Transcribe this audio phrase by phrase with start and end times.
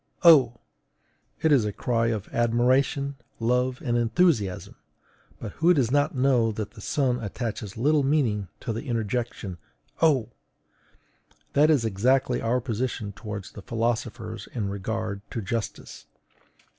[0.23, 0.57] O!_
[1.43, 4.73] it is a cry of admiration, love, and enthusiasm;
[5.39, 9.59] but who does not know that the sun attaches little meaning to the interjection
[10.01, 10.29] O!
[11.53, 16.07] That is exactly our position toward the philosophers in regard to justice.